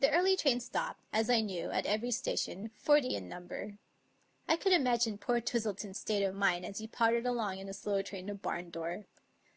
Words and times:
The 0.00 0.10
early 0.10 0.36
train 0.36 0.58
stopped, 0.58 0.98
as 1.12 1.30
I 1.30 1.42
knew, 1.42 1.70
at 1.70 1.86
every 1.86 2.10
station, 2.10 2.72
forty 2.74 3.14
in 3.14 3.28
number. 3.28 3.78
I 4.48 4.56
could 4.56 4.72
imagine 4.72 5.16
poor 5.16 5.40
Twistleton's 5.40 6.00
state 6.00 6.24
of 6.24 6.34
mind 6.34 6.66
as 6.66 6.78
he 6.78 6.88
pottered 6.88 7.24
along 7.26 7.58
in 7.60 7.68
a 7.68 7.72
slow 7.72 8.02
train 8.02 8.26
to 8.26 8.34
Barndore. 8.34 9.04